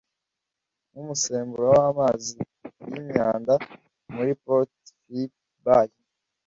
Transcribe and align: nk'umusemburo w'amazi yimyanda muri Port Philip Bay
nk'umusemburo 0.91 1.65
w'amazi 1.75 2.37
yimyanda 2.89 3.53
muri 4.13 4.31
Port 4.43 4.71
Philip 5.03 5.33
Bay 5.65 5.89